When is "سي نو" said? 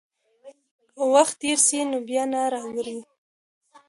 1.67-1.97